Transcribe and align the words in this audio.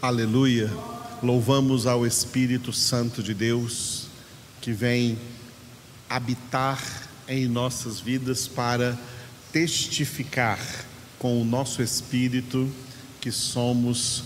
Aleluia. 0.00 0.70
Louvamos 1.22 1.86
ao 1.86 2.06
Espírito 2.06 2.70
Santo 2.70 3.22
de 3.22 3.32
Deus 3.32 4.08
que 4.60 4.70
vem 4.70 5.18
habitar 6.08 7.08
em 7.26 7.48
nossas 7.48 7.98
vidas 7.98 8.46
para 8.46 8.96
testificar 9.50 10.58
com 11.18 11.40
o 11.40 11.46
nosso 11.46 11.82
espírito 11.82 12.70
que 13.22 13.32
somos 13.32 14.24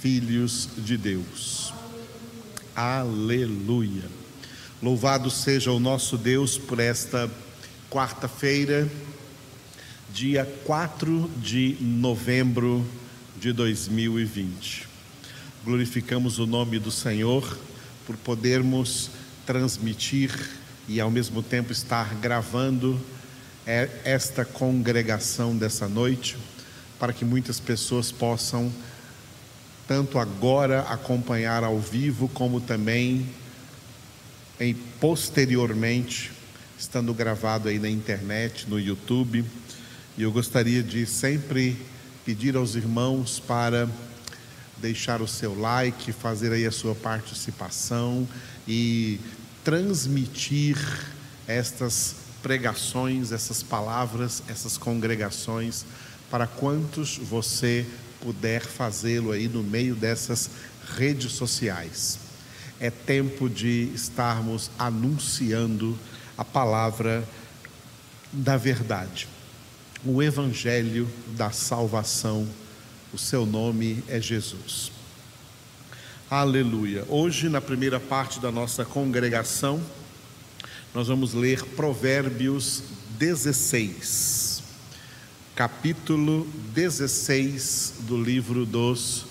filhos 0.00 0.68
de 0.76 0.96
Deus. 0.96 1.72
Aleluia. 2.74 4.10
Louvado 4.82 5.30
seja 5.30 5.70
o 5.70 5.78
nosso 5.78 6.18
Deus 6.18 6.58
por 6.58 6.80
esta 6.80 7.30
quarta-feira, 7.88 8.90
dia 10.12 10.44
4 10.64 11.30
de 11.36 11.76
novembro 11.80 12.84
de 13.40 13.52
2020. 13.52 14.91
Glorificamos 15.64 16.40
o 16.40 16.46
nome 16.46 16.80
do 16.80 16.90
Senhor 16.90 17.56
por 18.04 18.16
podermos 18.16 19.10
transmitir 19.46 20.36
e 20.88 21.00
ao 21.00 21.08
mesmo 21.08 21.40
tempo 21.40 21.70
estar 21.70 22.16
gravando 22.16 23.00
é, 23.64 23.88
esta 24.04 24.44
congregação 24.44 25.56
dessa 25.56 25.86
noite, 25.86 26.36
para 26.98 27.12
que 27.12 27.24
muitas 27.24 27.60
pessoas 27.60 28.10
possam, 28.10 28.72
tanto 29.86 30.18
agora, 30.18 30.80
acompanhar 30.80 31.62
ao 31.62 31.78
vivo, 31.78 32.28
como 32.30 32.60
também 32.60 33.24
em, 34.58 34.74
posteriormente, 34.74 36.32
estando 36.76 37.14
gravado 37.14 37.68
aí 37.68 37.78
na 37.78 37.88
internet, 37.88 38.68
no 38.68 38.80
YouTube. 38.80 39.44
E 40.18 40.22
eu 40.22 40.32
gostaria 40.32 40.82
de 40.82 41.06
sempre 41.06 41.76
pedir 42.24 42.56
aos 42.56 42.74
irmãos 42.74 43.38
para 43.38 43.88
deixar 44.82 45.22
o 45.22 45.28
seu 45.28 45.58
like, 45.58 46.12
fazer 46.12 46.52
aí 46.52 46.66
a 46.66 46.72
sua 46.72 46.94
participação 46.94 48.28
e 48.66 49.20
transmitir 49.64 50.76
estas 51.46 52.16
pregações, 52.42 53.30
essas 53.30 53.62
palavras, 53.62 54.42
essas 54.48 54.76
congregações 54.76 55.84
para 56.28 56.48
quantos 56.48 57.16
você 57.16 57.86
puder 58.20 58.62
fazê-lo 58.62 59.30
aí 59.30 59.46
no 59.46 59.62
meio 59.62 59.94
dessas 59.94 60.50
redes 60.96 61.32
sociais. 61.32 62.18
É 62.80 62.90
tempo 62.90 63.48
de 63.48 63.92
estarmos 63.94 64.68
anunciando 64.76 65.96
a 66.36 66.44
palavra 66.44 67.26
da 68.32 68.56
verdade, 68.56 69.28
o 70.04 70.20
evangelho 70.20 71.08
da 71.36 71.52
salvação 71.52 72.48
o 73.12 73.18
seu 73.18 73.44
nome 73.44 74.02
é 74.08 74.18
Jesus. 74.18 74.90
Aleluia. 76.30 77.04
Hoje, 77.08 77.50
na 77.50 77.60
primeira 77.60 78.00
parte 78.00 78.40
da 78.40 78.50
nossa 78.50 78.86
congregação, 78.86 79.82
nós 80.94 81.08
vamos 81.08 81.34
ler 81.34 81.62
Provérbios 81.76 82.82
16, 83.18 84.62
capítulo 85.54 86.46
16 86.72 87.94
do 88.00 88.20
livro 88.20 88.64
dos 88.64 89.26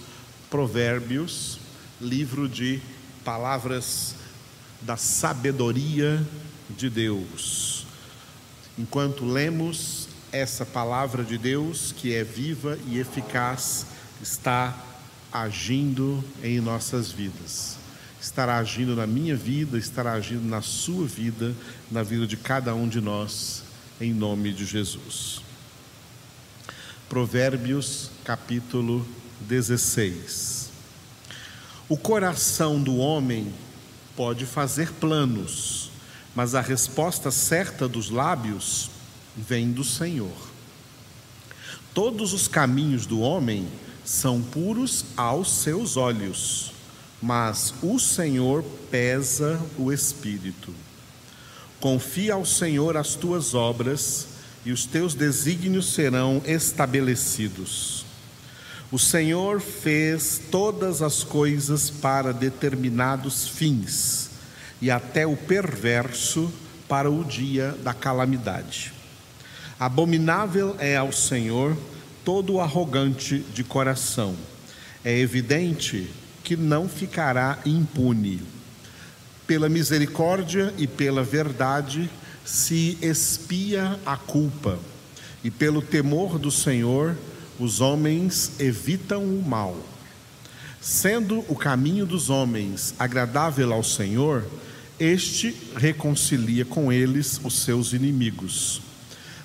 Provérbios, 0.47 1.59
livro 1.99 2.47
de 2.47 2.79
palavras 3.25 4.13
da 4.81 4.95
sabedoria 4.95 6.23
de 6.69 6.87
Deus. 6.87 7.87
Enquanto 8.77 9.25
lemos, 9.25 10.07
essa 10.31 10.65
palavra 10.65 11.23
de 11.23 11.37
Deus, 11.37 11.91
que 11.91 12.15
é 12.15 12.23
viva 12.23 12.77
e 12.87 12.99
eficaz, 12.99 13.85
está 14.21 14.77
agindo 15.31 16.23
em 16.43 16.59
nossas 16.61 17.11
vidas. 17.11 17.77
Estará 18.21 18.57
agindo 18.57 18.95
na 18.95 19.07
minha 19.07 19.35
vida, 19.35 19.77
estará 19.77 20.13
agindo 20.13 20.47
na 20.47 20.61
sua 20.61 21.07
vida, 21.07 21.55
na 21.89 22.03
vida 22.03 22.27
de 22.27 22.37
cada 22.37 22.73
um 22.75 22.87
de 22.87 23.01
nós, 23.01 23.63
em 23.99 24.13
nome 24.13 24.53
de 24.53 24.65
Jesus. 24.65 25.41
Provérbios 27.09 28.11
capítulo 28.23 29.05
16. 29.41 30.69
O 31.89 31.97
coração 31.97 32.81
do 32.81 32.97
homem 32.97 33.51
pode 34.15 34.45
fazer 34.45 34.93
planos, 34.93 35.89
mas 36.35 36.55
a 36.55 36.61
resposta 36.61 37.31
certa 37.31 37.87
dos 37.87 38.09
lábios 38.09 38.90
vem 39.35 39.71
do 39.71 39.83
Senhor. 39.83 40.51
Todos 41.93 42.33
os 42.33 42.47
caminhos 42.47 43.05
do 43.05 43.19
homem 43.19 43.67
são 44.03 44.41
puros 44.41 45.05
aos 45.15 45.51
seus 45.51 45.97
olhos, 45.97 46.71
mas 47.21 47.73
o 47.81 47.99
Senhor 47.99 48.63
pesa 48.89 49.59
o 49.77 49.91
espírito. 49.91 50.73
Confia 51.79 52.33
ao 52.33 52.45
Senhor 52.45 52.95
as 52.95 53.15
tuas 53.15 53.53
obras 53.53 54.27
e 54.65 54.71
os 54.71 54.85
teus 54.85 55.13
desígnios 55.13 55.93
serão 55.93 56.41
estabelecidos. 56.45 58.05
O 58.91 58.99
Senhor 58.99 59.61
fez 59.61 60.41
todas 60.51 61.01
as 61.01 61.23
coisas 61.23 61.89
para 61.89 62.33
determinados 62.33 63.47
fins, 63.47 64.29
e 64.81 64.91
até 64.91 65.25
o 65.25 65.37
perverso 65.37 66.51
para 66.87 67.09
o 67.09 67.23
dia 67.23 67.75
da 67.83 67.93
calamidade. 67.93 69.00
Abominável 69.81 70.75
é 70.77 70.95
ao 70.95 71.11
Senhor 71.11 71.75
todo 72.23 72.59
arrogante 72.59 73.39
de 73.51 73.63
coração. 73.63 74.35
É 75.03 75.17
evidente 75.17 76.07
que 76.43 76.55
não 76.55 76.87
ficará 76.87 77.57
impune. 77.65 78.43
Pela 79.47 79.67
misericórdia 79.67 80.71
e 80.77 80.85
pela 80.85 81.23
verdade 81.23 82.07
se 82.45 82.95
expia 83.01 83.99
a 84.05 84.15
culpa, 84.15 84.77
e 85.43 85.49
pelo 85.49 85.81
temor 85.81 86.37
do 86.37 86.51
Senhor 86.51 87.17
os 87.59 87.81
homens 87.81 88.51
evitam 88.59 89.23
o 89.23 89.41
mal. 89.41 89.75
Sendo 90.79 91.39
o 91.49 91.55
caminho 91.55 92.05
dos 92.05 92.29
homens 92.29 92.93
agradável 92.99 93.73
ao 93.73 93.83
Senhor, 93.83 94.45
este 94.99 95.55
reconcilia 95.75 96.65
com 96.65 96.93
eles 96.93 97.41
os 97.43 97.63
seus 97.63 97.93
inimigos. 97.93 98.90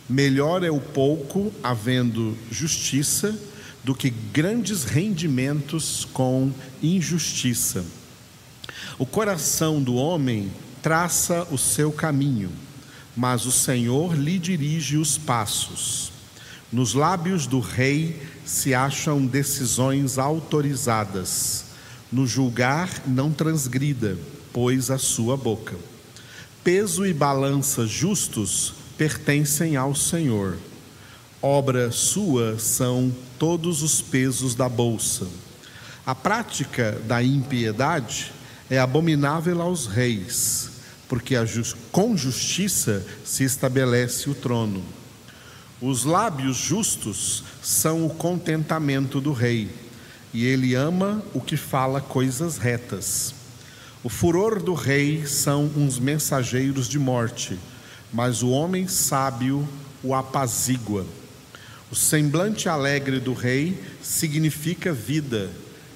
Melhor 0.09 0.63
é 0.63 0.71
o 0.71 0.81
pouco 0.81 1.53
havendo 1.63 2.37
justiça 2.51 3.37
do 3.83 3.93
que 3.93 4.09
grandes 4.09 4.85
rendimentos 4.85 6.07
com 6.13 6.53
injustiça. 6.81 7.85
O 8.99 9.05
coração 9.05 9.83
do 9.83 9.97
homem 9.97 10.53
traça 10.81 11.47
o 11.51 11.59
seu 11.59 11.91
caminho, 11.91 12.53
mas 13.17 13.47
o 13.47 13.53
Senhor 13.53 14.15
lhe 14.15 14.39
dirige 14.39 14.97
os 14.97 15.19
passos. 15.19 16.13
Nos 16.73 16.95
lábios 16.95 17.47
do 17.49 17.59
rei 17.59 18.23
se 18.45 18.75
acham 18.75 19.27
decisões 19.27 20.19
autorizadas. 20.19 21.65
No 22.13 22.29
julgar, 22.29 23.03
não 23.09 23.33
transgrida, 23.33 24.17
pois 24.53 24.89
a 24.89 24.99
sua 24.99 25.37
boca. 25.37 25.75
Peso 26.63 27.05
e 27.05 27.13
balança 27.13 27.87
justos 27.87 28.86
pertencem 28.97 29.77
ao 29.77 29.95
Senhor. 29.95 30.57
Obra 31.43 31.91
sua 31.91 32.59
são 32.59 33.15
todos 33.39 33.83
os 33.83 34.01
pesos 34.01 34.55
da 34.55 34.69
bolsa. 34.69 35.27
A 36.05 36.15
prática 36.15 36.99
da 37.07 37.23
impiedade 37.23 38.33
é 38.71 38.79
abominável 38.79 39.61
aos 39.61 39.87
reis, 39.87 40.71
porque 41.09 41.35
just, 41.47 41.77
com 41.93 42.17
justiça 42.17 43.05
se 43.25 43.45
estabelece 43.45 44.31
o 44.31 44.35
trono. 44.35 44.83
Os 45.81 46.05
lábios 46.05 46.57
justos 46.57 47.45
são 47.63 48.07
o 48.07 48.11
contentamento 48.11 49.21
do 49.21 49.33
rei, 49.33 49.69
e 50.33 50.45
ele 50.45 50.75
ama 50.75 51.23
o 51.35 51.41
que 51.41 51.57
fala 51.57 52.01
coisas 52.01 52.57
retas. 52.57 53.35
O 54.03 54.09
furor 54.09 54.63
do 54.63 54.73
rei 54.73 55.27
são 55.27 55.71
uns 55.77 55.99
mensageiros 55.99 56.89
de 56.89 56.99
morte 56.99 57.59
mas 58.13 58.43
o 58.43 58.51
homem 58.51 58.87
sábio 58.89 59.67
o 60.03 60.15
apazigua. 60.15 61.07
O 61.91 61.95
semblante 61.95 62.69
alegre 62.69 63.21
do 63.21 63.33
rei 63.33 63.81
significa 64.03 64.93
vida, 64.93 65.51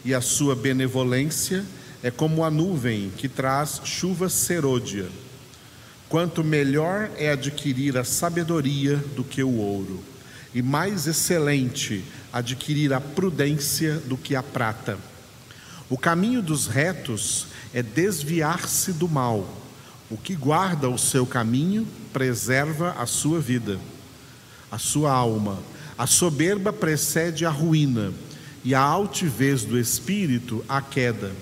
e 0.04 0.14
a 0.14 0.20
sua 0.20 0.54
benevolência 0.56 1.64
é 2.02 2.10
como 2.10 2.44
a 2.44 2.50
nuvem 2.50 3.10
que 3.16 3.28
traz 3.28 3.80
chuva 3.84 4.28
serôdia. 4.28 5.08
Quanto 6.08 6.42
melhor 6.42 7.10
é 7.16 7.30
adquirir 7.30 7.96
a 7.96 8.04
sabedoria 8.04 8.96
do 9.14 9.22
que 9.22 9.42
o 9.42 9.56
ouro, 9.56 10.02
e 10.54 10.62
mais 10.62 11.06
excelente 11.06 12.04
adquirir 12.32 12.92
a 12.92 13.00
prudência 13.00 13.96
do 13.96 14.16
que 14.16 14.34
a 14.34 14.42
prata. 14.42 14.98
O 15.88 15.98
caminho 15.98 16.40
dos 16.40 16.66
retos 16.66 17.46
é 17.74 17.82
desviar-se 17.82 18.92
do 18.92 19.08
mal 19.08 19.60
o 20.10 20.16
que 20.16 20.34
guarda 20.34 20.88
o 20.88 20.98
seu 20.98 21.24
caminho 21.24 21.86
preserva 22.12 22.92
a 22.98 23.06
sua 23.06 23.40
vida, 23.40 23.78
a 24.70 24.78
sua 24.78 25.12
alma. 25.12 25.58
A 25.96 26.06
soberba 26.06 26.72
precede 26.72 27.44
a 27.44 27.50
ruína, 27.50 28.12
e 28.64 28.74
a 28.74 28.80
altivez 28.80 29.64
do 29.64 29.78
espírito 29.78 30.64
a 30.68 30.82
queda. 30.82 31.32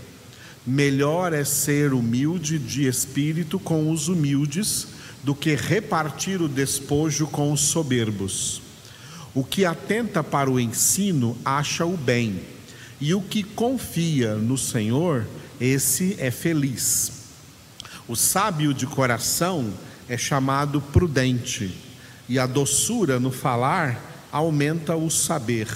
Melhor 0.66 1.32
é 1.32 1.44
ser 1.44 1.92
humilde 1.92 2.58
de 2.58 2.86
espírito 2.86 3.58
com 3.58 3.90
os 3.90 4.08
humildes 4.08 4.88
do 5.22 5.34
que 5.34 5.54
repartir 5.54 6.40
o 6.40 6.48
despojo 6.48 7.26
com 7.26 7.52
os 7.52 7.60
soberbos. 7.60 8.62
O 9.34 9.42
que 9.42 9.64
atenta 9.64 10.22
para 10.22 10.50
o 10.50 10.60
ensino 10.60 11.36
acha 11.44 11.84
o 11.84 11.96
bem, 11.96 12.40
e 13.00 13.14
o 13.14 13.20
que 13.20 13.42
confia 13.42 14.34
no 14.34 14.58
Senhor, 14.58 15.26
esse 15.60 16.16
é 16.18 16.30
feliz. 16.30 17.12
O 18.06 18.16
sábio 18.16 18.72
de 18.72 18.86
coração 18.86 19.72
é 20.08 20.16
chamado 20.16 20.80
prudente, 20.80 21.74
e 22.28 22.38
a 22.38 22.46
doçura 22.46 23.20
no 23.20 23.30
falar 23.30 24.26
aumenta 24.32 24.96
o 24.96 25.10
saber. 25.10 25.68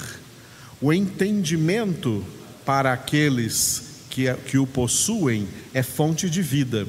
O 0.81 0.93
entendimento 0.93 2.25
para 2.65 2.93
aqueles 2.93 4.07
que, 4.11 4.33
que 4.35 4.59
o 4.59 4.67
possuem 4.67 5.49
é 5.73 5.83
fonte 5.83 6.29
de 6.29 6.43
vida, 6.43 6.87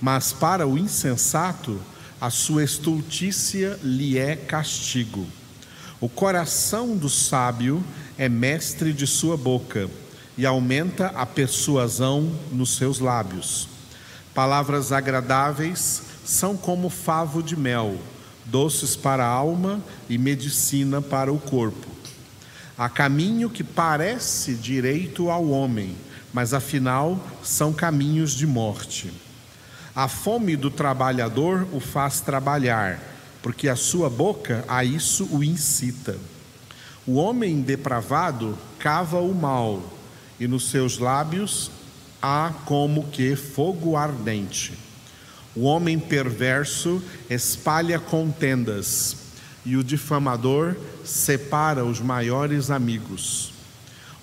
mas 0.00 0.32
para 0.32 0.66
o 0.66 0.76
insensato, 0.76 1.80
a 2.20 2.30
sua 2.30 2.64
estultícia 2.64 3.78
lhe 3.82 4.18
é 4.18 4.36
castigo. 4.36 5.26
O 6.00 6.08
coração 6.08 6.96
do 6.96 7.08
sábio 7.08 7.82
é 8.18 8.28
mestre 8.28 8.92
de 8.92 9.06
sua 9.06 9.36
boca 9.36 9.88
e 10.36 10.44
aumenta 10.44 11.08
a 11.08 11.24
persuasão 11.24 12.32
nos 12.52 12.76
seus 12.76 12.98
lábios. 12.98 13.68
Palavras 14.34 14.92
agradáveis 14.92 16.02
são 16.26 16.56
como 16.56 16.90
favo 16.90 17.40
de 17.40 17.56
mel, 17.56 17.96
doces 18.44 18.96
para 18.96 19.24
a 19.24 19.28
alma 19.28 19.80
e 20.08 20.18
medicina 20.18 21.00
para 21.00 21.32
o 21.32 21.38
corpo. 21.38 21.86
Há 22.76 22.88
caminho 22.88 23.48
que 23.48 23.62
parece 23.62 24.54
direito 24.54 25.30
ao 25.30 25.48
homem, 25.48 25.96
mas 26.34 26.52
afinal 26.52 27.18
são 27.44 27.72
caminhos 27.72 28.32
de 28.32 28.46
morte. 28.46 29.12
A 29.94 30.08
fome 30.08 30.56
do 30.56 30.70
trabalhador 30.70 31.66
o 31.72 31.78
faz 31.78 32.20
trabalhar, 32.20 33.00
porque 33.40 33.68
a 33.68 33.76
sua 33.76 34.10
boca 34.10 34.64
a 34.66 34.84
isso 34.84 35.28
o 35.30 35.44
incita. 35.44 36.18
O 37.06 37.14
homem 37.14 37.62
depravado 37.62 38.58
cava 38.80 39.20
o 39.20 39.32
mal, 39.32 39.80
e 40.40 40.48
nos 40.48 40.70
seus 40.70 40.98
lábios 40.98 41.70
há 42.20 42.52
como 42.66 43.04
que 43.10 43.36
fogo 43.36 43.96
ardente. 43.96 44.85
O 45.56 45.62
homem 45.62 45.98
perverso 45.98 47.02
espalha 47.30 47.98
contendas, 47.98 49.16
e 49.64 49.74
o 49.74 49.82
difamador 49.82 50.76
separa 51.02 51.82
os 51.82 51.98
maiores 51.98 52.70
amigos. 52.70 53.52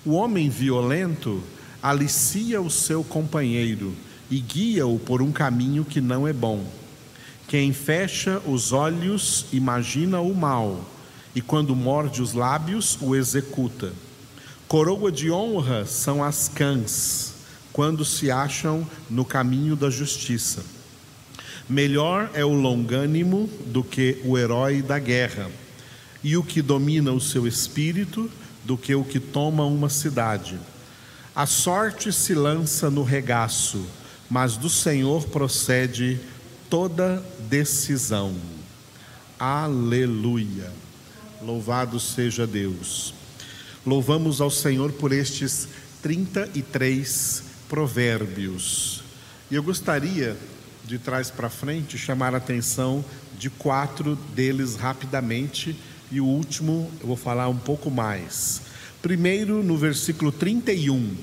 O 0.06 0.12
homem 0.12 0.48
violento 0.48 1.42
alicia 1.82 2.62
o 2.62 2.70
seu 2.70 3.02
companheiro 3.02 3.92
e 4.30 4.38
guia-o 4.38 4.98
por 4.98 5.20
um 5.20 5.32
caminho 5.32 5.84
que 5.84 6.00
não 6.00 6.26
é 6.26 6.32
bom. 6.32 6.64
Quem 7.48 7.72
fecha 7.72 8.40
os 8.46 8.72
olhos 8.72 9.46
imagina 9.52 10.20
o 10.20 10.32
mal, 10.34 10.88
e 11.34 11.40
quando 11.40 11.74
morde 11.74 12.22
os 12.22 12.32
lábios, 12.32 12.96
o 13.00 13.16
executa. 13.16 13.92
Coroa 14.68 15.10
de 15.10 15.32
honra 15.32 15.84
são 15.84 16.22
as 16.22 16.48
cãs, 16.48 17.34
quando 17.72 18.04
se 18.04 18.30
acham 18.30 18.88
no 19.10 19.24
caminho 19.24 19.74
da 19.74 19.90
justiça. 19.90 20.64
Melhor 21.68 22.30
é 22.34 22.44
o 22.44 22.52
longânimo 22.52 23.48
do 23.66 23.82
que 23.82 24.20
o 24.24 24.36
herói 24.36 24.82
da 24.82 24.98
guerra, 24.98 25.50
e 26.22 26.36
o 26.36 26.42
que 26.42 26.62
domina 26.62 27.12
o 27.12 27.20
seu 27.20 27.46
espírito 27.46 28.30
do 28.64 28.76
que 28.76 28.94
o 28.94 29.04
que 29.04 29.20
toma 29.20 29.64
uma 29.64 29.88
cidade. 29.88 30.58
A 31.34 31.46
sorte 31.46 32.12
se 32.12 32.34
lança 32.34 32.90
no 32.90 33.02
regaço, 33.02 33.84
mas 34.28 34.56
do 34.56 34.70
Senhor 34.70 35.26
procede 35.28 36.18
toda 36.70 37.22
decisão. 37.48 38.34
Aleluia. 39.38 40.72
Louvado 41.42 42.00
seja 42.00 42.46
Deus. 42.46 43.12
Louvamos 43.84 44.40
ao 44.40 44.50
Senhor 44.50 44.92
por 44.92 45.12
estes 45.12 45.68
33 46.02 47.42
provérbios. 47.68 49.02
E 49.50 49.54
eu 49.54 49.62
gostaria, 49.62 50.36
de 50.84 50.98
trás 50.98 51.30
para 51.30 51.48
frente, 51.48 51.96
chamar 51.96 52.34
a 52.34 52.38
atenção 52.38 53.04
de 53.38 53.50
quatro 53.50 54.16
deles 54.34 54.76
rapidamente, 54.76 55.78
e 56.10 56.20
o 56.20 56.26
último 56.26 56.90
eu 57.00 57.06
vou 57.06 57.16
falar 57.16 57.48
um 57.48 57.56
pouco 57.56 57.90
mais. 57.90 58.62
Primeiro, 59.02 59.62
no 59.62 59.76
versículo 59.76 60.30
31, 60.30 61.16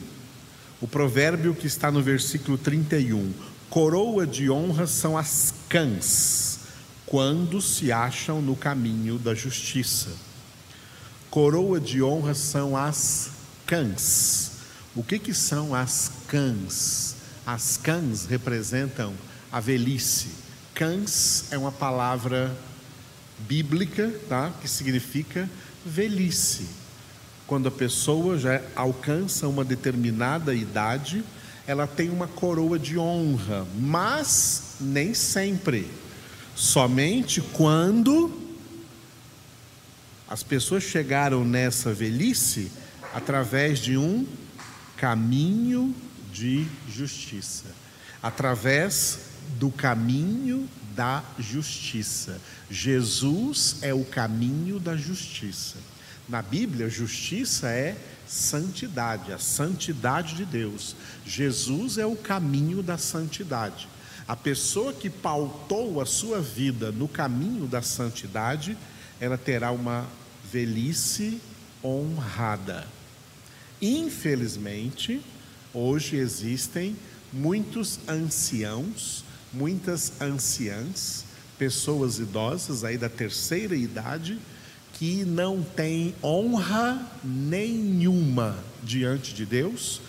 o 0.82 0.88
provérbio 0.88 1.54
que 1.54 1.68
está 1.68 1.92
no 1.92 2.02
versículo 2.02 2.58
31. 2.58 3.32
Coroa 3.70 4.28
de 4.28 4.50
honra 4.50 4.86
são 4.88 5.18
as 5.18 5.54
cãs, 5.70 6.60
quando 7.06 7.62
se 7.62 7.92
acham 7.92 8.42
no 8.42 8.56
caminho 8.56 9.18
da 9.18 9.34
justiça. 9.34 10.10
Coroa 11.30 11.80
de 11.80 12.04
honra 12.04 12.34
são 12.34 12.76
as 12.76 13.30
cãs 13.66 14.52
o 14.94 15.02
que, 15.02 15.18
que 15.18 15.34
são 15.34 15.74
as 15.74 16.12
cãs? 16.28 17.16
As 17.46 17.78
cãs 17.78 18.26
representam 18.26 19.14
a 19.52 19.60
velhice. 19.60 20.30
Cãs 20.74 21.46
é 21.52 21.58
uma 21.58 21.72
palavra 21.72 22.56
bíblica, 23.40 24.14
tá? 24.30 24.52
Que 24.62 24.68
significa 24.68 25.50
velhice. 25.86 26.68
Quando 27.46 27.68
a 27.68 27.72
pessoa 27.72 28.38
já 28.38 28.62
alcança 28.76 29.48
uma 29.48 29.66
determinada 29.66 30.54
idade, 30.54 31.24
ela 31.68 31.86
tem 31.86 32.10
uma 32.10 32.28
coroa 32.28 32.80
de 32.80 32.98
honra, 32.98 33.68
mas 33.78 34.76
nem 34.80 35.14
sempre. 35.14 35.88
Somente 36.56 37.42
quando 37.42 38.32
as 40.30 40.44
pessoas 40.44 40.84
chegaram 40.84 41.44
nessa 41.44 41.94
velhice 41.94 42.72
através 43.14 43.80
de 43.80 43.98
um 43.98 44.26
caminho 44.96 45.94
de 46.32 46.66
justiça, 46.88 47.66
através 48.24 49.31
do 49.58 49.70
caminho 49.70 50.70
da 50.96 51.24
justiça. 51.40 52.40
Jesus 52.70 53.78
é 53.82 53.94
o 53.94 54.04
caminho 54.04 54.80
da 54.80 54.96
justiça. 54.96 55.78
Na 56.28 56.42
Bíblia, 56.42 56.90
justiça 56.90 57.70
é 57.70 57.98
santidade, 58.28 59.34
a 59.34 59.38
santidade 59.38 60.36
de 60.36 60.46
Deus. 60.46 60.96
Jesus 61.26 61.98
é 61.98 62.06
o 62.06 62.16
caminho 62.16 62.82
da 62.82 62.98
santidade. 62.98 63.88
A 64.28 64.36
pessoa 64.36 64.94
que 64.94 65.10
pautou 65.10 66.00
a 66.00 66.06
sua 66.06 66.40
vida 66.40 66.92
no 66.92 67.08
caminho 67.08 67.68
da 67.68 67.82
santidade, 67.82 68.78
ela 69.20 69.38
terá 69.38 69.72
uma 69.72 70.08
velhice 70.50 71.42
honrada. 71.84 72.88
Infelizmente, 73.82 75.22
hoje 75.74 76.16
existem 76.16 76.96
muitos 77.34 78.00
anciãos, 78.08 79.26
muitas 79.54 80.14
anciãs, 80.22 81.26
pessoas 81.58 82.20
idosas 82.20 82.84
aí 82.84 82.98
da 82.98 83.10
terceira 83.10 83.76
idade, 83.76 84.40
que 84.94 85.24
não 85.26 85.64
têm 85.64 86.14
honra 86.24 87.06
nenhuma 87.24 88.58
diante 88.84 89.34
de 89.34 89.46
Deus, 89.46 90.02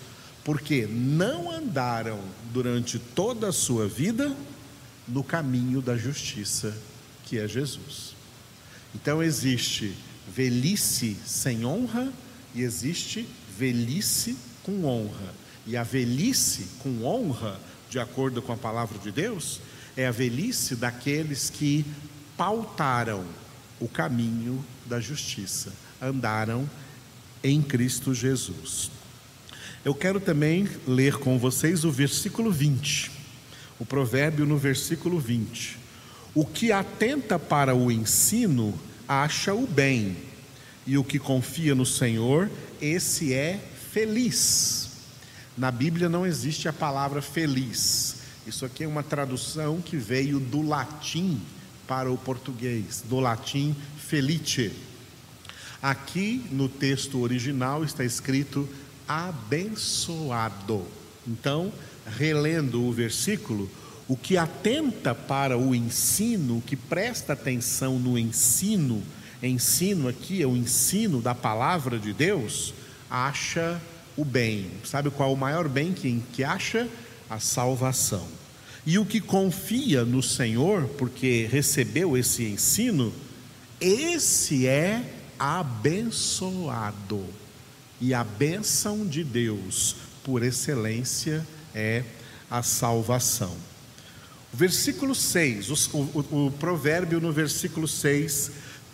porque 0.43 0.85
não 0.85 1.49
andaram 1.49 2.19
durante 2.51 2.99
toda 2.99 3.49
a 3.49 3.53
sua 3.53 3.87
vida 3.87 4.35
no 5.07 5.23
caminho 5.23 5.81
da 5.81 5.97
justiça, 5.97 6.75
que 7.25 7.39
é 7.39 7.47
Jesus. 7.47 8.15
Então 8.93 9.23
existe 9.23 9.95
velhice 10.33 11.17
sem 11.25 11.65
honra 11.65 12.11
e 12.53 12.61
existe 12.61 13.27
velhice 13.57 14.37
com 14.63 14.85
honra. 14.85 15.33
E 15.65 15.77
a 15.77 15.83
velhice 15.83 16.67
com 16.79 17.03
honra, 17.03 17.59
de 17.93 17.99
acordo 17.99 18.41
com 18.41 18.51
a 18.51 18.57
palavra 18.57 18.97
de 18.97 19.11
Deus, 19.11 19.61
é 19.95 20.07
a 20.07 20.11
velhice 20.11 20.75
daqueles 20.75 21.51
que 21.51 21.85
pautaram 22.35 23.23
o 23.79 23.87
caminho 23.87 24.65
da 24.87 24.99
justiça, 24.99 25.71
andaram 26.01 26.67
em 27.43 27.61
Cristo 27.61 28.11
Jesus. 28.11 28.89
Eu 29.85 29.93
quero 29.93 30.19
também 30.19 30.67
ler 30.87 31.17
com 31.17 31.37
vocês 31.37 31.85
o 31.85 31.91
versículo 31.91 32.51
20, 32.51 33.11
o 33.79 33.85
provérbio 33.85 34.43
no 34.43 34.57
versículo 34.57 35.19
20. 35.19 35.77
O 36.33 36.47
que 36.47 36.71
atenta 36.71 37.37
para 37.37 37.75
o 37.75 37.91
ensino 37.91 38.73
acha 39.07 39.53
o 39.53 39.67
bem, 39.67 40.17
e 40.87 40.97
o 40.97 41.03
que 41.03 41.19
confia 41.19 41.75
no 41.75 41.85
Senhor 41.85 42.49
esse 42.81 43.35
é 43.35 43.63
feliz. 43.91 44.82
Na 45.57 45.69
Bíblia 45.69 46.09
não 46.09 46.25
existe 46.25 46.67
a 46.67 46.73
palavra 46.73 47.21
feliz. 47.21 48.15
Isso 48.47 48.65
aqui 48.65 48.83
é 48.83 48.87
uma 48.87 49.03
tradução 49.03 49.79
que 49.81 49.97
veio 49.97 50.39
do 50.39 50.61
latim 50.61 51.39
para 51.87 52.11
o 52.11 52.17
português, 52.17 53.03
do 53.07 53.19
latim 53.19 53.75
felice. 53.97 54.71
Aqui 55.81 56.45
no 56.51 56.67
texto 56.67 57.19
original 57.19 57.83
está 57.83 58.03
escrito 58.03 58.67
abençoado. 59.07 60.87
Então, 61.27 61.71
relendo 62.17 62.83
o 62.83 62.91
versículo, 62.91 63.69
o 64.07 64.17
que 64.17 64.37
atenta 64.37 65.13
para 65.13 65.57
o 65.57 65.75
ensino, 65.75 66.63
que 66.65 66.75
presta 66.75 67.33
atenção 67.33 67.99
no 67.99 68.17
ensino, 68.17 69.03
ensino 69.41 70.07
aqui 70.07 70.41
é 70.41 70.47
o 70.47 70.55
ensino 70.55 71.21
da 71.21 71.35
palavra 71.35 71.99
de 71.99 72.11
Deus, 72.11 72.73
acha 73.09 73.79
o 74.15 74.23
bem. 74.23 74.69
Sabe 74.83 75.09
qual 75.09 75.31
é 75.31 75.33
o 75.33 75.37
maior 75.37 75.67
bem 75.67 75.93
que, 75.93 76.21
que 76.33 76.43
acha? 76.43 76.87
A 77.29 77.39
salvação. 77.39 78.27
E 78.85 78.99
o 78.99 79.05
que 79.05 79.21
confia 79.21 80.03
no 80.03 80.21
Senhor, 80.21 80.87
porque 80.97 81.47
recebeu 81.49 82.17
esse 82.17 82.43
ensino, 82.43 83.13
esse 83.79 84.67
é 84.67 85.03
abençoado. 85.39 87.25
E 87.99 88.13
a 88.13 88.23
bênção 88.23 89.05
de 89.05 89.23
Deus, 89.23 89.95
por 90.23 90.43
excelência, 90.43 91.45
é 91.73 92.03
a 92.51 92.61
salvação. 92.61 93.55
O 94.53 94.57
versículo 94.57 95.15
6, 95.15 95.69
o, 95.69 95.75
o, 95.97 96.45
o 96.47 96.51
provérbio 96.51 97.19
no 97.19 97.31
versículo 97.31 97.87
6, 97.87 98.51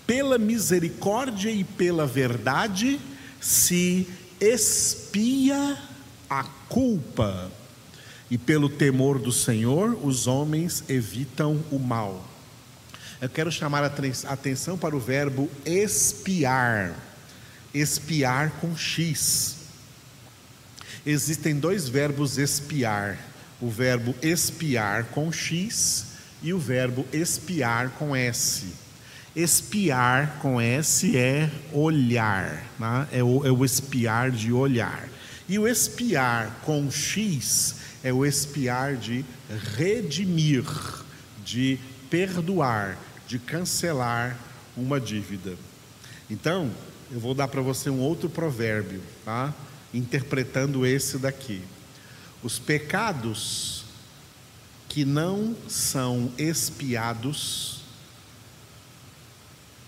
pela 0.08 0.38
misericórdia 0.38 1.52
e 1.52 1.64
pela 1.64 2.06
verdade 2.06 3.00
se 3.42 4.08
expia 4.40 5.78
a 6.30 6.44
culpa, 6.68 7.52
e 8.30 8.38
pelo 8.38 8.70
temor 8.70 9.20
do 9.20 9.32
Senhor 9.32 9.98
os 10.06 10.28
homens 10.28 10.84
evitam 10.88 11.64
o 11.72 11.80
mal. 11.80 12.24
Eu 13.20 13.28
quero 13.28 13.52
chamar 13.52 13.84
a 13.84 14.32
atenção 14.32 14.78
para 14.78 14.96
o 14.96 15.00
verbo 15.00 15.50
espiar, 15.66 16.96
espiar 17.74 18.52
com 18.62 18.78
X. 18.78 19.58
Existem 21.06 21.56
dois 21.56 21.90
verbos 21.90 22.38
espiar: 22.38 23.18
o 23.60 23.70
verbo 23.70 24.16
espiar 24.22 25.06
com 25.06 25.32
X 25.32 26.06
e 26.42 26.54
o 26.54 26.60
verbo 26.60 27.06
espiar 27.12 27.90
com 27.92 28.16
S. 28.16 28.68
Espiar 29.36 30.40
com 30.42 30.60
S 30.60 31.16
é 31.16 31.50
olhar, 31.72 32.66
né? 32.80 33.08
é, 33.12 33.24
o, 33.24 33.46
é 33.46 33.52
o 33.52 33.64
espiar 33.64 34.32
de 34.32 34.52
olhar. 34.52 35.08
E 35.48 35.58
o 35.58 35.68
espiar 35.68 36.60
com 36.64 36.90
X 36.92 37.76
é 38.04 38.12
o 38.12 38.26
espiar 38.26 38.96
de 38.96 39.24
redimir, 39.76 40.66
de 41.44 41.80
perdoar, 42.10 42.98
de 43.28 43.40
cancelar 43.40 44.38
uma 44.76 45.00
dívida. 45.00 45.56
Então, 46.30 46.72
eu 47.12 47.20
vou 47.20 47.34
dar 47.34 47.48
para 47.48 47.62
você 47.62 47.90
um 47.90 48.00
outro 48.00 48.30
provérbio, 48.30 49.02
tá? 49.26 49.54
interpretando 49.94 50.86
esse 50.86 51.18
daqui. 51.18 51.62
Os 52.44 52.60
pecados 52.60 53.84
que 54.88 55.04
não 55.06 55.56
são 55.68 56.32
espiados 56.38 57.79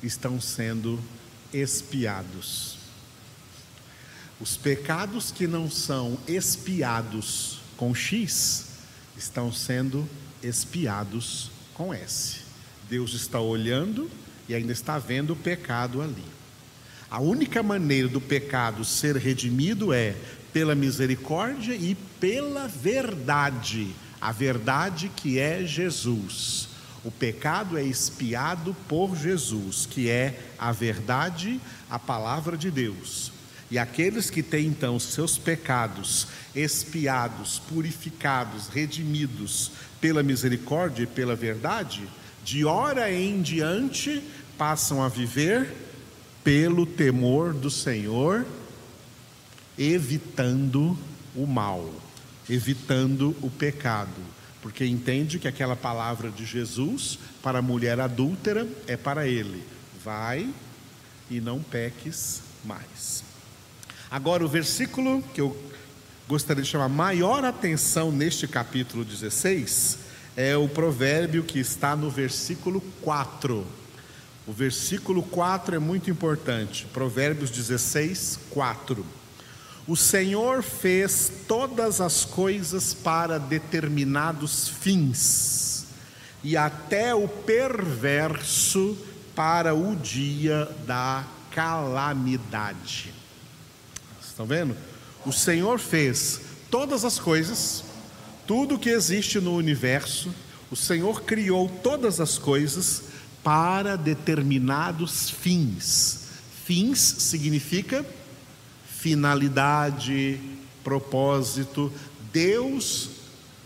estão 0.03 0.39
sendo 0.39 0.99
espiados. 1.53 2.77
Os 4.39 4.57
pecados 4.57 5.31
que 5.31 5.45
não 5.45 5.69
são 5.69 6.17
espiados 6.27 7.59
com 7.77 7.93
X 7.93 8.65
estão 9.17 9.51
sendo 9.51 10.07
espiados 10.41 11.51
com 11.73 11.93
S. 11.93 12.39
Deus 12.89 13.13
está 13.13 13.39
olhando 13.39 14.09
e 14.49 14.55
ainda 14.55 14.71
está 14.71 14.97
vendo 14.97 15.33
o 15.33 15.35
pecado 15.35 16.01
ali. 16.01 16.25
A 17.09 17.19
única 17.19 17.61
maneira 17.61 18.07
do 18.07 18.19
pecado 18.19 18.83
ser 18.83 19.15
redimido 19.17 19.93
é 19.93 20.15
pela 20.51 20.73
misericórdia 20.73 21.73
e 21.73 21.95
pela 22.19 22.67
verdade, 22.67 23.93
a 24.19 24.31
verdade 24.31 25.11
que 25.15 25.37
é 25.37 25.65
Jesus. 25.65 26.70
O 27.03 27.09
pecado 27.09 27.77
é 27.77 27.83
expiado 27.83 28.75
por 28.87 29.15
Jesus, 29.15 29.87
que 29.89 30.09
é 30.09 30.39
a 30.57 30.71
verdade, 30.71 31.59
a 31.89 31.97
palavra 31.97 32.55
de 32.55 32.69
Deus. 32.69 33.31
E 33.71 33.79
aqueles 33.79 34.29
que 34.29 34.43
têm 34.43 34.67
então 34.67 34.99
seus 34.99 35.37
pecados 35.37 36.27
expiados, 36.53 37.57
purificados, 37.57 38.67
redimidos 38.67 39.71
pela 39.99 40.21
misericórdia 40.21 41.03
e 41.03 41.07
pela 41.07 41.35
verdade, 41.35 42.07
de 42.43 42.65
hora 42.65 43.11
em 43.11 43.41
diante 43.41 44.21
passam 44.57 45.01
a 45.01 45.07
viver 45.07 45.73
pelo 46.43 46.85
temor 46.85 47.53
do 47.53 47.71
Senhor, 47.71 48.45
evitando 49.77 50.97
o 51.35 51.47
mal, 51.47 51.89
evitando 52.49 53.35
o 53.41 53.49
pecado 53.49 54.09
porque 54.61 54.85
entende 54.85 55.39
que 55.39 55.47
aquela 55.47 55.75
palavra 55.75 56.29
de 56.29 56.45
Jesus 56.45 57.17
para 57.41 57.59
a 57.59 57.61
mulher 57.61 57.99
adúltera 57.99 58.67
é 58.87 58.95
para 58.95 59.27
ele: 59.27 59.63
vai 60.03 60.49
e 61.29 61.41
não 61.41 61.61
peques 61.61 62.41
mais. 62.63 63.23
Agora, 64.09 64.45
o 64.45 64.47
versículo 64.47 65.23
que 65.33 65.41
eu 65.41 65.57
gostaria 66.27 66.63
de 66.63 66.69
chamar 66.69 66.89
maior 66.89 67.43
atenção 67.43 68.11
neste 68.11 68.47
capítulo 68.47 69.03
16 69.03 69.97
é 70.35 70.55
o 70.55 70.67
provérbio 70.67 71.43
que 71.43 71.59
está 71.59 71.95
no 71.95 72.09
versículo 72.09 72.81
4. 73.01 73.65
O 74.47 74.51
versículo 74.51 75.23
4 75.23 75.75
é 75.75 75.79
muito 75.79 76.09
importante. 76.09 76.85
Provérbios 76.93 77.51
16, 77.51 78.39
4. 78.49 79.05
O 79.87 79.95
Senhor 79.95 80.61
fez 80.61 81.31
todas 81.47 81.99
as 81.99 82.23
coisas 82.23 82.93
para 82.93 83.39
determinados 83.39 84.67
fins, 84.67 85.87
e 86.43 86.55
até 86.55 87.13
o 87.13 87.27
perverso 87.27 88.97
para 89.35 89.73
o 89.73 89.95
dia 89.95 90.69
da 90.85 91.25
calamidade. 91.51 93.13
Estão 94.21 94.45
vendo? 94.45 94.75
O 95.25 95.31
Senhor 95.31 95.79
fez 95.79 96.41
todas 96.69 97.03
as 97.03 97.19
coisas, 97.19 97.83
tudo 98.47 98.79
que 98.79 98.89
existe 98.89 99.39
no 99.39 99.55
universo, 99.55 100.33
o 100.71 100.75
Senhor 100.75 101.23
criou 101.23 101.69
todas 101.83 102.19
as 102.19 102.37
coisas 102.37 103.03
para 103.43 103.97
determinados 103.97 105.29
fins. 105.29 106.27
Fins 106.65 106.99
significa 106.99 108.05
finalidade, 109.01 110.39
propósito. 110.83 111.91
Deus, 112.31 113.09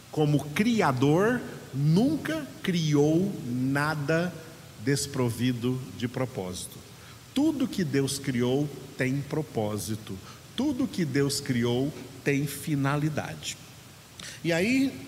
como 0.09 0.45
Criador, 0.51 1.41
nunca 1.73 2.47
criou 2.63 3.33
nada 3.45 4.33
desprovido 4.79 5.77
de 5.97 6.07
propósito. 6.07 6.77
Tudo 7.33 7.67
que 7.67 7.83
Deus 7.83 8.17
criou 8.17 8.69
tem 8.97 9.19
propósito, 9.19 10.17
tudo 10.55 10.87
que 10.87 11.03
Deus 11.03 11.41
criou 11.41 11.93
tem 12.23 12.47
finalidade. 12.47 13.57
E 14.41 14.53
aí, 14.53 15.05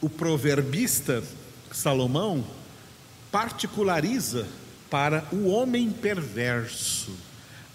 o 0.00 0.08
proverbista 0.08 1.22
Salomão 1.70 2.42
particulariza 3.30 4.48
para 4.88 5.26
o 5.30 5.48
homem 5.48 5.90
perverso 5.90 7.12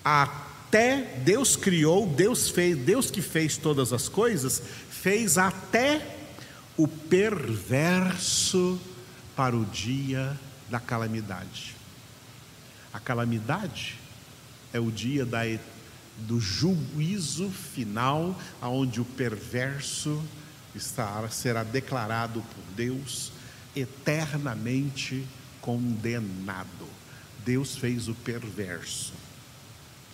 a 0.03 0.48
até 0.69 1.01
Deus 1.25 1.55
criou, 1.55 2.05
Deus 2.05 2.47
fez, 2.47 2.77
Deus 2.77 3.09
que 3.09 3.23
fez 3.23 3.57
todas 3.57 3.91
as 3.91 4.07
coisas, 4.07 4.61
fez 4.91 5.35
até 5.35 6.15
o 6.77 6.87
perverso 6.87 8.79
para 9.35 9.57
o 9.57 9.65
dia 9.65 10.39
da 10.69 10.79
calamidade. 10.79 11.75
A 12.93 12.99
calamidade 12.99 13.97
é 14.71 14.79
o 14.79 14.91
dia 14.91 15.25
da, 15.25 15.39
do 16.19 16.39
juízo 16.39 17.49
final, 17.49 18.39
aonde 18.61 19.01
o 19.01 19.05
perverso 19.05 20.21
estará, 20.75 21.31
será 21.31 21.63
declarado 21.63 22.43
por 22.43 22.75
Deus 22.75 23.31
eternamente 23.75 25.25
condenado. 25.61 26.87
Deus 27.43 27.75
fez 27.75 28.07
o 28.07 28.13
perverso. 28.13 29.13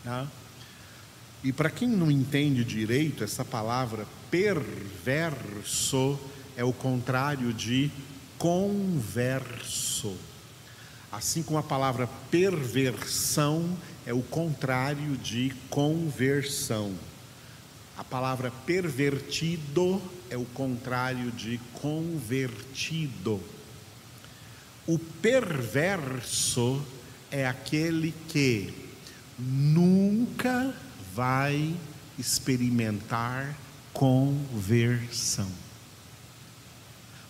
Tá? 0.02 0.26
E 1.46 1.54
para 1.54 1.70
quem 1.70 1.88
não 1.88 2.10
entende 2.10 2.66
direito, 2.66 3.24
essa 3.24 3.46
palavra 3.46 4.08
perverso 4.32 6.20
é 6.58 6.64
o 6.64 6.74
contrário 6.74 7.54
de 7.54 7.92
converso. 8.36 10.18
Assim 11.12 11.44
como 11.44 11.60
a 11.60 11.64
palavra 11.64 12.10
perversão 12.32 13.78
é 14.08 14.12
o 14.12 14.24
contrário 14.24 15.16
de 15.18 15.54
conversão. 15.70 16.96
A 17.96 18.04
palavra 18.04 18.50
pervertido 18.66 20.02
é 20.32 20.36
o 20.36 20.46
contrário 20.46 21.30
de 21.30 21.60
convertido. 21.74 23.40
O 24.88 24.98
perverso 24.98 26.84
é 27.30 27.46
aquele 27.46 28.16
que 28.30 28.74
nunca 29.38 30.74
vai 31.16 31.74
experimentar 32.20 33.56
conversão. 33.94 35.48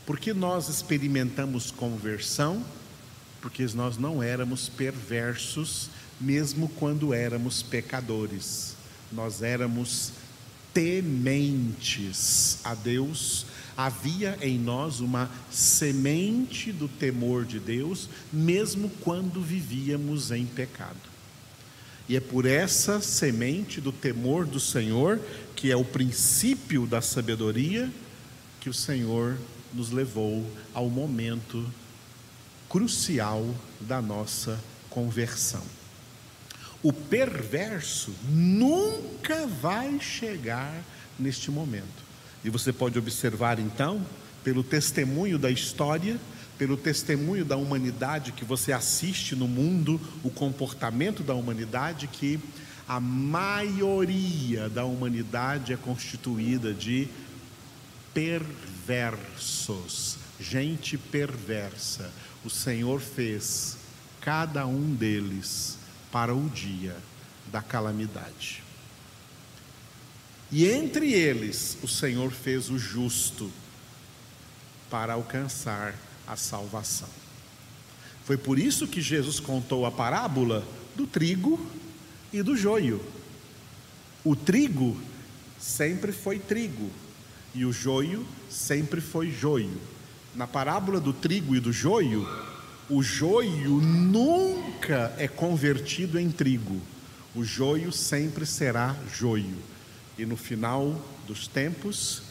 Por 0.08 0.20
que 0.20 0.34
nós 0.34 0.70
experimentamos 0.70 1.70
conversão? 1.70 2.66
Porque 3.42 3.64
nós 3.76 3.96
não 3.96 4.24
éramos 4.24 4.68
perversos, 4.68 5.92
mesmo 6.20 6.68
quando 6.68 7.14
éramos 7.14 7.62
pecadores. 7.62 8.76
Nós 9.12 9.44
éramos 9.44 10.14
tementes 10.74 12.58
a 12.64 12.74
Deus, 12.74 13.46
havia 13.78 14.38
em 14.42 14.58
nós 14.58 15.00
uma 15.00 15.30
semente 15.52 16.72
do 16.72 16.88
temor 16.88 17.46
de 17.46 17.60
Deus, 17.60 18.10
mesmo 18.34 18.90
quando 19.02 19.42
vivíamos 19.42 20.32
em 20.32 20.46
pecado. 20.46 21.15
E 22.08 22.16
é 22.16 22.20
por 22.20 22.46
essa 22.46 23.02
semente 23.02 23.82
do 23.82 23.92
temor 23.92 24.46
do 24.46 24.60
Senhor, 24.60 25.20
que 25.56 25.72
é 25.72 25.76
o 25.76 25.84
princípio 25.84 26.86
da 26.86 27.02
sabedoria, 27.02 27.92
que 28.60 28.70
o 28.70 28.74
Senhor 28.74 29.38
nos 29.74 29.92
levou 29.92 30.46
ao 30.74 30.90
momento 30.90 31.66
crucial 32.70 33.54
da 33.82 34.02
nossa 34.02 34.60
conversão. 34.90 35.64
O 36.84 36.94
perverso 36.94 38.14
nunca 38.30 39.48
vai 39.48 40.00
chegar 40.00 40.74
neste 41.18 41.50
momento. 41.50 42.06
E 42.44 42.50
você 42.50 42.72
pode 42.72 43.00
observar 43.00 43.60
então, 43.60 44.06
pelo 44.44 44.64
testemunho 44.64 45.40
da 45.40 45.50
história, 45.50 46.20
pelo 46.58 46.78
testemunho 46.78 47.44
da 47.44 47.58
humanidade 47.58 48.32
que 48.32 48.46
você 48.46 48.72
assiste 48.72 49.36
no 49.36 49.48
mundo, 49.48 50.00
o 50.24 50.30
comportamento 50.30 51.24
da 51.24 51.34
humanidade, 51.34 52.08
que 52.08 52.40
a 52.88 53.00
maioria 53.00 54.70
da 54.70 54.86
humanidade 54.86 55.74
é 55.74 55.78
constituída 55.78 56.74
de 56.74 57.08
perversos, 58.14 60.18
gente 60.40 60.98
perversa. 60.98 62.12
O 62.44 62.50
Senhor 62.50 63.02
fez 63.02 63.78
cada 64.22 64.66
um 64.66 64.94
deles 64.94 65.78
para 66.12 66.34
o 66.34 66.50
dia 66.50 66.96
da 67.52 67.62
calamidade. 67.62 68.64
E 70.52 70.68
entre 70.68 71.12
eles, 71.12 71.78
o 71.82 71.88
Senhor 71.88 72.32
fez 72.32 72.70
o 72.70 72.78
justo 72.78 73.52
para 74.90 75.14
alcançar 75.14 75.96
a 76.28 76.36
salvação. 76.36 77.10
Foi 78.24 78.38
por 78.38 78.58
isso 78.58 78.88
que 78.88 79.02
Jesus 79.02 79.40
contou 79.40 79.86
a 79.86 79.92
parábola 79.92 80.66
do 80.96 81.06
trigo 81.06 81.64
e 82.34 82.42
do 82.42 82.56
joio. 82.56 83.02
O 84.24 84.36
trigo 84.36 85.00
sempre 85.60 86.12
foi 86.12 86.40
trigo 86.40 86.90
e 87.54 87.64
o 87.66 87.72
joio 87.72 88.26
sempre 88.50 89.00
foi 89.00 89.30
joio. 89.32 89.80
Na 90.34 90.48
parábola 90.48 91.00
do 91.00 91.14
trigo 91.14 91.56
e 91.56 91.60
do 91.60 91.72
joio, 91.72 92.28
o 92.90 93.02
joio 93.02 93.80
nunca 93.80 95.14
é 95.18 95.28
convertido 95.28 96.20
em 96.20 96.30
trigo. 96.30 96.82
O 97.36 97.44
joio 97.44 97.92
sempre 97.92 98.46
será 98.46 98.96
joio. 99.14 99.58
E 100.18 100.26
no 100.26 100.36
final 100.36 101.00
dos 101.28 101.48
tempos 101.48 102.25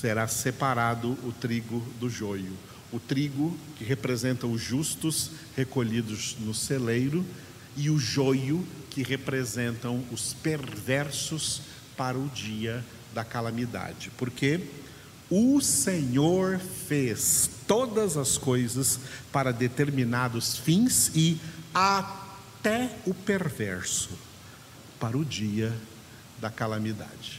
será 0.00 0.28
separado 0.28 1.18
o 1.24 1.32
trigo 1.32 1.80
do 1.98 2.08
joio. 2.08 2.52
O 2.92 3.00
trigo 3.00 3.56
que 3.76 3.84
representa 3.84 4.46
os 4.46 4.60
justos 4.60 5.32
recolhidos 5.56 6.36
no 6.40 6.54
celeiro 6.54 7.24
e 7.76 7.90
o 7.90 7.98
joio 7.98 8.64
que 8.90 9.02
representam 9.02 10.04
os 10.12 10.32
perversos 10.32 11.62
para 11.96 12.16
o 12.16 12.28
dia 12.28 12.84
da 13.12 13.24
calamidade. 13.24 14.10
Porque 14.16 14.60
o 15.28 15.60
Senhor 15.60 16.58
fez 16.58 17.50
todas 17.66 18.16
as 18.16 18.38
coisas 18.38 19.00
para 19.32 19.52
determinados 19.52 20.56
fins 20.56 21.10
e 21.14 21.38
até 21.74 22.90
o 23.04 23.12
perverso 23.12 24.10
para 24.98 25.18
o 25.18 25.24
dia 25.24 25.74
da 26.40 26.50
calamidade. 26.50 27.37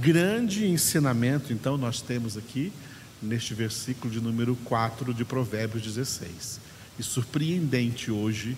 Grande 0.00 0.66
ensinamento, 0.66 1.52
então, 1.52 1.76
nós 1.76 2.00
temos 2.00 2.36
aqui 2.36 2.72
neste 3.20 3.52
versículo 3.52 4.12
de 4.12 4.20
número 4.20 4.56
4 4.64 5.12
de 5.12 5.24
Provérbios 5.24 5.82
16. 5.82 6.58
E 6.98 7.02
surpreendente 7.02 8.10
hoje, 8.10 8.56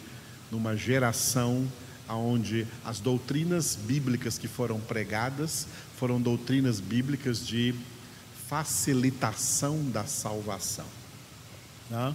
numa 0.53 0.77
geração 0.77 1.67
onde 2.09 2.67
as 2.85 3.01
doutrinas 3.01 3.75
bíblicas 3.75 4.39
que 4.39 4.47
foram 4.47 4.79
pregadas 4.79 5.67
foram 5.97 6.21
doutrinas 6.21 6.79
bíblicas 6.79 7.45
de 7.45 7.75
facilitação 8.49 9.83
da 9.91 10.05
salvação. 10.05 10.87
Tá? 11.91 12.15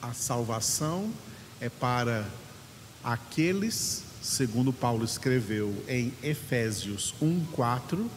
A 0.00 0.12
salvação 0.12 1.12
é 1.60 1.68
para 1.68 2.24
aqueles, 3.02 4.04
segundo 4.22 4.72
Paulo 4.72 5.04
escreveu 5.04 5.74
em 5.88 6.12
Efésios 6.22 7.14
1:4, 7.20 8.08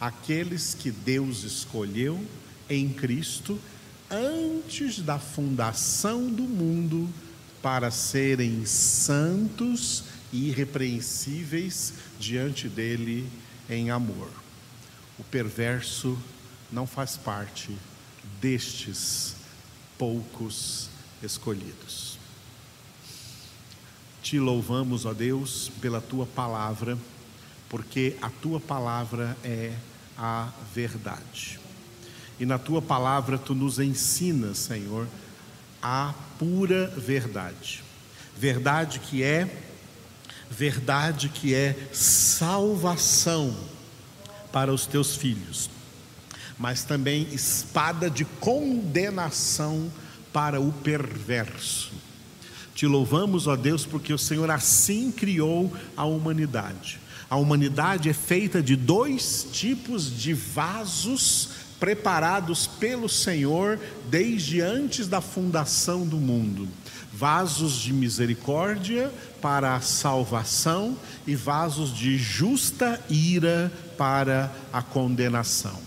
aqueles 0.00 0.74
que 0.74 0.90
Deus 0.90 1.42
escolheu 1.42 2.22
em 2.68 2.88
Cristo 2.90 3.58
antes 4.10 5.00
da 5.00 5.18
fundação 5.18 6.28
do 6.28 6.42
mundo 6.42 7.08
para 7.62 7.90
serem 7.90 8.64
santos 8.66 10.04
e 10.32 10.48
irrepreensíveis 10.48 11.94
diante 12.20 12.68
dele 12.68 13.26
em 13.68 13.90
amor 13.90 14.44
o 15.18 15.24
perverso 15.24 16.18
não 16.70 16.86
faz 16.86 17.16
parte 17.16 17.76
destes 18.40 19.36
poucos 19.96 20.88
escolhidos. 21.22 22.13
Te 24.24 24.38
louvamos, 24.38 25.04
ó 25.04 25.12
Deus, 25.12 25.70
pela 25.82 26.00
tua 26.00 26.24
palavra, 26.24 26.96
porque 27.68 28.16
a 28.22 28.30
tua 28.30 28.58
palavra 28.58 29.36
é 29.44 29.74
a 30.16 30.48
verdade. 30.74 31.60
E 32.40 32.46
na 32.46 32.58
tua 32.58 32.80
palavra 32.80 33.36
tu 33.36 33.54
nos 33.54 33.78
ensinas, 33.78 34.56
Senhor, 34.56 35.06
a 35.82 36.14
pura 36.38 36.86
verdade. 36.96 37.84
Verdade 38.34 38.98
que 38.98 39.22
é 39.22 39.62
verdade 40.50 41.28
que 41.28 41.54
é 41.54 41.90
salvação 41.92 43.54
para 44.50 44.72
os 44.72 44.86
teus 44.86 45.16
filhos, 45.16 45.68
mas 46.58 46.82
também 46.82 47.28
espada 47.30 48.08
de 48.08 48.24
condenação 48.24 49.92
para 50.32 50.62
o 50.62 50.72
perverso. 50.72 51.92
Te 52.74 52.86
louvamos, 52.86 53.46
ó 53.46 53.56
Deus, 53.56 53.86
porque 53.86 54.12
o 54.12 54.18
Senhor 54.18 54.50
assim 54.50 55.12
criou 55.12 55.72
a 55.96 56.04
humanidade. 56.04 57.00
A 57.30 57.36
humanidade 57.36 58.08
é 58.08 58.12
feita 58.12 58.62
de 58.62 58.76
dois 58.76 59.46
tipos 59.52 60.16
de 60.16 60.34
vasos 60.34 61.50
preparados 61.78 62.66
pelo 62.66 63.08
Senhor 63.08 63.78
desde 64.10 64.60
antes 64.60 65.06
da 65.06 65.20
fundação 65.20 66.06
do 66.06 66.16
mundo 66.16 66.68
vasos 67.14 67.74
de 67.74 67.92
misericórdia 67.92 69.12
para 69.40 69.76
a 69.76 69.80
salvação 69.80 70.96
e 71.26 71.36
vasos 71.36 71.94
de 71.94 72.18
justa 72.18 73.00
ira 73.08 73.72
para 73.96 74.52
a 74.72 74.82
condenação. 74.82 75.78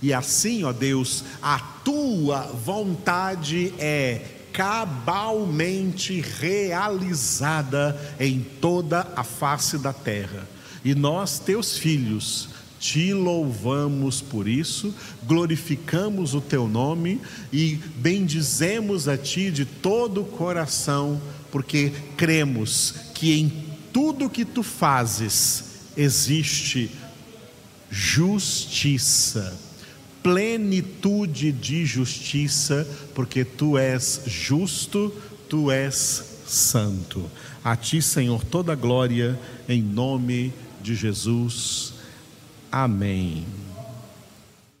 E 0.00 0.14
assim, 0.14 0.64
ó 0.64 0.72
Deus, 0.72 1.22
a 1.42 1.58
tua 1.84 2.40
vontade 2.46 3.74
é 3.78 4.39
cabalmente 4.52 6.20
realizada 6.20 7.98
em 8.18 8.40
toda 8.60 9.06
a 9.16 9.24
face 9.24 9.78
da 9.78 9.92
terra. 9.92 10.46
E 10.84 10.94
nós, 10.94 11.38
teus 11.38 11.76
filhos, 11.76 12.48
te 12.80 13.12
louvamos 13.12 14.22
por 14.22 14.48
isso, 14.48 14.94
glorificamos 15.24 16.34
o 16.34 16.40
teu 16.40 16.66
nome 16.66 17.20
e 17.52 17.78
bendizemos 17.96 19.06
a 19.06 19.18
ti 19.18 19.50
de 19.50 19.66
todo 19.66 20.22
o 20.22 20.24
coração, 20.24 21.20
porque 21.52 21.92
cremos 22.16 22.94
que 23.14 23.38
em 23.38 23.52
tudo 23.92 24.30
que 24.30 24.46
tu 24.46 24.62
fazes 24.62 25.64
existe 25.94 26.90
justiça, 27.90 29.58
plenitude 30.22 31.52
de 31.52 31.84
justiça, 31.84 32.86
porque 33.14 33.44
tu 33.44 33.78
és 33.78 34.22
justo, 34.26 35.12
tu 35.48 35.70
és 35.70 36.42
santo. 36.46 37.30
A 37.62 37.76
ti, 37.76 38.00
Senhor, 38.00 38.44
toda 38.44 38.74
glória 38.74 39.38
em 39.68 39.82
nome 39.82 40.52
de 40.82 40.94
Jesus. 40.94 41.94
Amém. 42.70 43.44